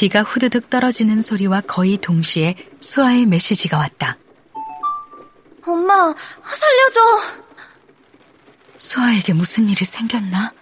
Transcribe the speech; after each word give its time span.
비가 0.00 0.22
후드득 0.22 0.70
떨어지는 0.70 1.20
소리와 1.20 1.60
거의 1.60 1.98
동시에 1.98 2.56
수아의 2.80 3.26
메시지가 3.26 3.76
왔다. 3.76 4.16
엄마, 5.62 6.14
살려줘! 6.42 7.44
수아에게 8.78 9.34
무슨 9.34 9.68
일이 9.68 9.84
생겼나? 9.84 10.54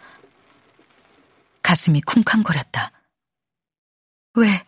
가슴이 1.62 2.01
쿵쾅거렸다. 2.01 2.91
왜, 4.35 4.66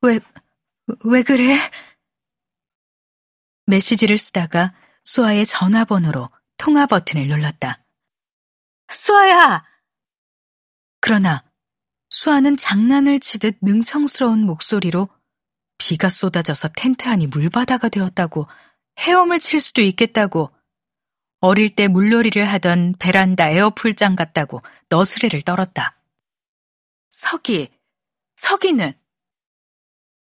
왜, 0.00 0.18
왜 1.04 1.22
그래? 1.22 1.58
메시지를 3.66 4.16
쓰다가 4.16 4.72
수아의 5.04 5.44
전화번호로 5.44 6.30
통화 6.56 6.86
버튼을 6.86 7.28
눌렀다. 7.28 7.84
수아야! 8.88 9.62
그러나 11.00 11.44
수아는 12.24 12.56
장난을 12.56 13.20
치듯 13.20 13.58
능청스러운 13.60 14.46
목소리로 14.46 15.10
비가 15.76 16.08
쏟아져서 16.08 16.70
텐트 16.74 17.06
안이 17.06 17.26
물바다가 17.26 17.90
되었다고 17.90 18.46
헤엄을 18.98 19.40
칠 19.40 19.60
수도 19.60 19.82
있겠다고 19.82 20.50
어릴 21.40 21.74
때 21.74 21.86
물놀이를 21.86 22.46
하던 22.46 22.94
베란다 22.98 23.50
에어풀장 23.50 24.16
같다고 24.16 24.62
너스레를 24.88 25.42
떨었다. 25.42 25.98
석이, 27.10 27.68
석이는 28.36 28.94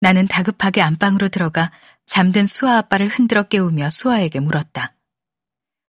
나는 0.02 0.28
다급하게 0.28 0.82
안방으로 0.82 1.30
들어가 1.30 1.72
잠든 2.08 2.48
수아 2.48 2.78
아빠를 2.78 3.10
흔들어 3.10 3.44
깨우며 3.44 3.92
수아에게 3.92 4.40
물었다. 4.40 4.96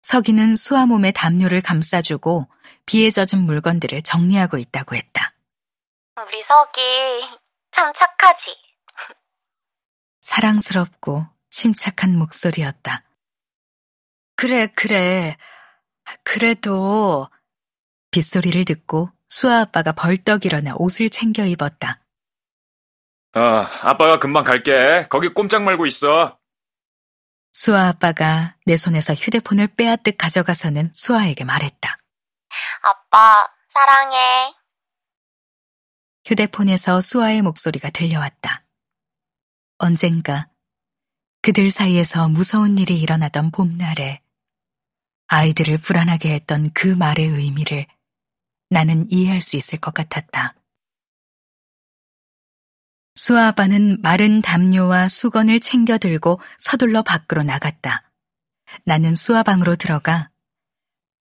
석이는 0.01 0.57
수아 0.57 0.87
몸에 0.87 1.13
담요를 1.13 1.61
감싸주고 1.61 2.49
비에 2.87 3.11
젖은 3.11 3.41
물건들을 3.41 4.01
정리하고 4.05 4.57
있다고 4.57 4.97
했다. 4.97 5.32
우리 6.21 6.43
석이 6.43 7.41
참 7.71 7.93
착하지. 7.95 8.55
사랑스럽고 10.21 11.27
침착한 11.51 12.17
목소리였다. 12.17 13.05
그래, 14.37 14.67
그래. 14.77 15.37
그래도 16.23 17.29
빗소리를 18.11 18.65
듣고 18.67 19.11
수아 19.29 19.61
아빠가 19.61 19.93
벌떡 19.93 20.45
일어나 20.45 20.75
옷을 20.77 21.09
챙겨 21.09 21.45
입었다. 21.47 22.01
어, 23.35 23.41
아빠가 23.83 24.19
금방 24.19 24.45
갈게. 24.45 25.07
거기 25.09 25.29
꼼짝 25.29 25.63
말고 25.63 25.87
있어. 25.87 26.39
수아 27.53 27.89
아빠가 27.89 28.57
내 28.67 28.77
손에서 28.77 29.15
휴대폰을 29.15 29.69
빼앗듯 29.77 30.19
가져가서는 30.19 30.91
수아에게 30.93 31.45
말했다. 31.45 31.99
아빠, 32.83 33.51
사랑해. 33.69 34.55
휴대폰에서 36.33 37.01
수아의 37.03 37.43
목소리가 37.43 37.91
들려왔다. 37.91 38.65
언젠가 39.79 40.49
그들 41.43 41.71
사이에서 41.71 42.29
무서운 42.29 42.79
일이 42.79 43.01
일어나던 43.01 43.51
봄날에 43.51 44.23
아이들을 45.27 45.79
불안하게 45.79 46.33
했던 46.35 46.71
그 46.73 46.87
말의 46.87 47.27
의미를 47.27 47.87
나는 48.71 49.11
이해할 49.11 49.43
수 49.43 49.57
있을 49.57 49.79
것 49.79 49.93
같았다. 49.93 50.55
수아 53.15 53.49
아빠는 53.49 54.01
마른 54.01 54.41
담요와 54.41 55.09
수건을 55.09 55.61
챙겨 55.61 55.99
들고 55.99 56.41
서둘러 56.59 57.03
밖으로 57.03 57.43
나갔다. 57.43 58.11
나는 58.85 59.15
수아 59.17 59.43
방으로 59.43 59.77
들어가 59.77 60.31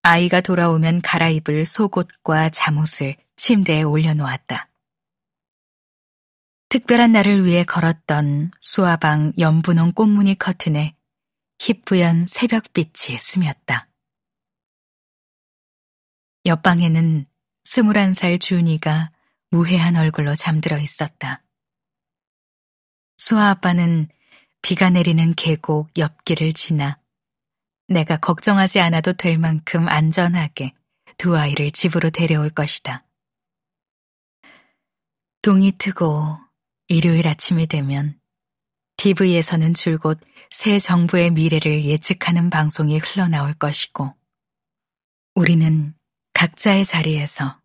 아이가 0.04 0.40
돌아오면 0.40 1.02
갈아입을 1.02 1.66
속옷과 1.66 2.52
잠옷을 2.52 3.18
침대에 3.36 3.82
올려놓았다. 3.82 4.71
특별한 6.72 7.12
날을 7.12 7.44
위해 7.44 7.66
걸었던 7.66 8.52
수아방 8.62 9.34
연분홍 9.38 9.92
꽃무늬 9.92 10.36
커튼에 10.36 10.96
희뿌연 11.60 12.28
새벽빛이 12.28 13.20
스몄다. 13.20 13.90
옆방에는 16.46 17.26
스물한 17.66 18.14
살 18.14 18.40
준이가 18.40 19.12
무해한 19.50 19.98
얼굴로 19.98 20.34
잠들어 20.34 20.78
있었다. 20.78 21.44
수아 23.18 23.50
아빠는 23.50 24.08
비가 24.62 24.90
내리는 24.90 25.34
계곡 25.34 25.98
옆길을 25.98 26.54
지나 26.54 26.98
내가 27.90 28.16
걱정하지 28.16 28.80
않아도 28.80 29.12
될 29.12 29.38
만큼 29.38 29.90
안전하게 29.90 30.74
두 31.18 31.38
아이를 31.38 31.72
집으로 31.72 32.12
데려올 32.12 32.50
것이다. 32.50 33.04
동이 35.42 35.74
트고 35.74 36.40
일요일 36.92 37.26
아침이 37.26 37.68
되면 37.68 38.20
TV에서는 38.98 39.74
줄곧 39.74 40.20
새 40.50 40.78
정부의 40.78 41.32
미래를 41.32 41.86
예측하는 41.86 42.50
방송이 42.50 42.98
흘러나올 43.00 43.54
것이고 43.54 44.14
우리는 45.36 45.94
각자의 46.34 46.84
자리에서 46.84 47.62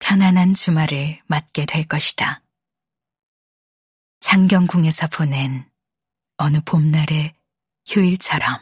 편안한 0.00 0.54
주말을 0.54 1.20
맞게 1.26 1.66
될 1.66 1.84
것이다. 1.86 2.42
장경궁에서 4.18 5.06
보낸 5.06 5.64
어느 6.36 6.58
봄날의 6.64 7.32
휴일처럼. 7.86 8.58